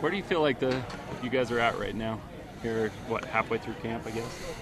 [0.00, 0.80] Where do you feel like the
[1.22, 2.20] you guys are at right now?
[2.62, 4.54] You're what halfway through camp, I guess.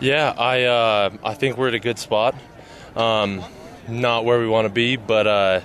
[0.00, 2.34] Yeah, I uh, I think we're at a good spot.
[2.96, 3.44] Um,
[3.88, 5.60] not where we want to be, but uh,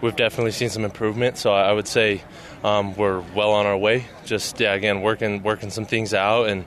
[0.00, 1.38] we've definitely seen some improvement.
[1.38, 2.22] So I would say
[2.62, 4.06] um, we're well on our way.
[4.24, 6.66] Just yeah, again working working some things out and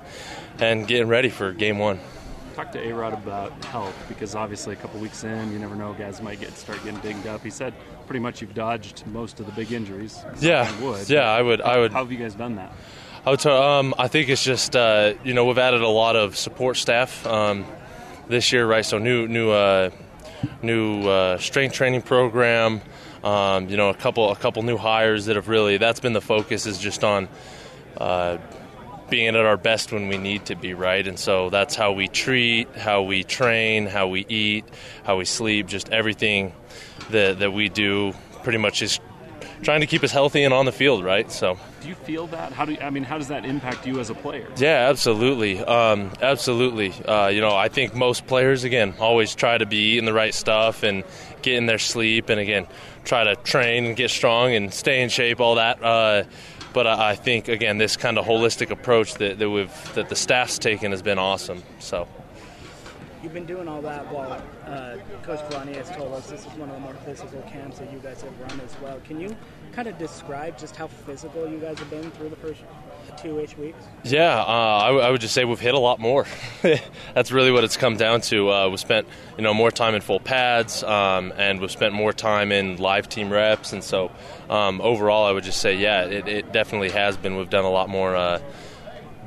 [0.60, 2.00] and getting ready for game one.
[2.58, 5.94] Talk to A Rod about health because obviously a couple weeks in, you never know,
[5.94, 7.44] guys might get start getting dinged up.
[7.44, 7.72] He said
[8.08, 10.26] pretty much you've dodged most of the big injuries.
[10.40, 11.92] Yeah, would, yeah, I would, I would.
[11.92, 12.72] How have you guys done that?
[13.28, 13.46] I would.
[13.46, 17.24] um, I think it's just uh, you know we've added a lot of support staff
[17.28, 17.64] um,
[18.28, 18.84] this year, right?
[18.84, 19.92] So new, new, uh,
[20.64, 22.82] new uh, strength training program.
[23.24, 25.78] Um, you know, a couple, a couple new hires that have really.
[25.78, 27.30] That's been the focus is just on
[27.98, 28.40] uh,
[29.10, 31.06] being at our best when we need to be, right?
[31.08, 34.66] And so that's how we treat, how we train, how we eat,
[35.04, 36.54] how we sleep, just everything
[37.10, 39.00] that, that we do pretty much is
[39.64, 41.32] trying to keep us healthy and on the field, right?
[41.32, 41.58] So.
[41.82, 42.52] Do you feel that?
[42.52, 43.04] How do you, I mean?
[43.04, 44.48] How does that impact you as a player?
[44.58, 46.94] Yeah, absolutely, um, absolutely.
[47.06, 50.34] Uh, you know, I think most players again always try to be eating the right
[50.34, 51.04] stuff and
[51.42, 52.68] getting their sleep, and again,
[53.04, 55.82] try to train and get strong and stay in shape, all that.
[55.82, 56.24] Uh,
[56.74, 60.58] but I think again, this kind of holistic approach that, that we've that the staff's
[60.58, 61.64] taken has been awesome.
[61.80, 62.08] So.
[63.24, 66.70] You've been doing all that while uh, Coach Kalani has told us this is one
[66.70, 69.02] of the more physical camps that you guys have run as well.
[69.06, 69.36] Can you
[69.74, 72.62] kind of describe just how physical you guys have been through the first
[73.16, 73.84] two ish weeks?
[74.04, 76.26] Yeah, uh, I, w- I would just say we've hit a lot more.
[77.14, 78.50] That's really what it's come down to.
[78.50, 82.14] Uh, we've spent you know more time in full pads, um, and we've spent more
[82.14, 84.12] time in live team reps, and so
[84.50, 87.38] um, overall, I would just say yeah, it, it, definitely has been.
[87.38, 88.40] We've done a lot more uh,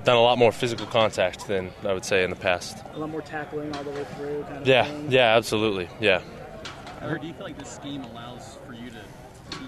[0.04, 2.84] done a lot more physical contact than I would say in the past.
[2.94, 4.42] A lot more tackling all the way through.
[4.44, 5.10] Kind of yeah, thing.
[5.10, 6.22] yeah, absolutely, yeah.
[7.02, 8.98] Or do you feel like this scheme allows for you to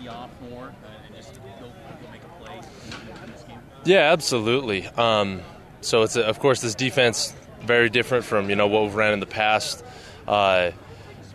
[0.08, 1.66] off more uh, and just go,
[2.10, 3.58] make a play in this game?
[3.84, 4.86] Yeah, absolutely.
[4.86, 5.42] Um,
[5.80, 9.12] so it's a, of course this defense very different from you know what we've ran
[9.12, 9.84] in the past.
[10.26, 10.72] Uh,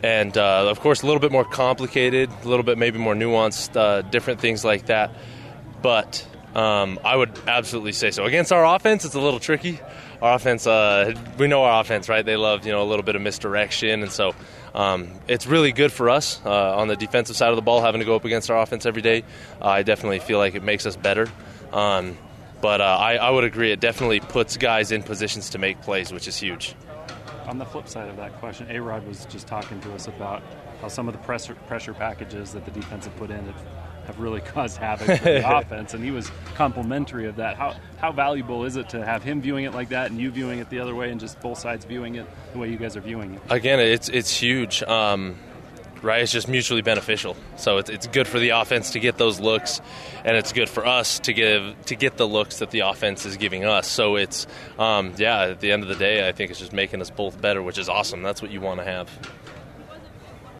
[0.04, 3.76] and uh, of course, a little bit more complicated, a little bit maybe more nuanced,
[3.76, 5.12] uh, different things like that.
[5.82, 6.26] But
[6.58, 8.26] um, I would absolutely say so.
[8.26, 9.80] Against our offense, it's a little tricky.
[10.22, 12.26] Our offense, uh, we know our offense, right?
[12.26, 14.34] They love you know a little bit of misdirection, and so
[14.74, 18.00] um, it's really good for us uh, on the defensive side of the ball having
[18.00, 19.24] to go up against our offense every day.
[19.62, 21.30] Uh, I definitely feel like it makes us better.
[21.72, 22.18] Um,
[22.60, 26.12] but uh, I, I would agree, it definitely puts guys in positions to make plays,
[26.12, 26.76] which is huge.
[27.46, 30.42] On the flip side of that question, A Rod was just talking to us about
[30.82, 33.66] how some of the pressure, pressure packages that the defense have put in have
[34.08, 37.58] have really caused havoc for the offense, and he was complimentary of that.
[37.58, 40.60] How how valuable is it to have him viewing it like that and you viewing
[40.60, 43.02] it the other way, and just both sides viewing it the way you guys are
[43.02, 43.42] viewing it?
[43.50, 44.82] Again, it's it's huge.
[44.84, 45.38] Um,
[46.02, 47.36] right, it's just mutually beneficial.
[47.58, 49.82] So it's, it's good for the offense to get those looks,
[50.24, 53.38] and it's good for us to give to get the looks that the offense is
[53.38, 53.88] giving us.
[53.88, 54.48] So it's
[54.80, 57.40] um, yeah, at the end of the day, I think it's just making us both
[57.42, 58.24] better, which is awesome.
[58.24, 59.10] That's what you want to have.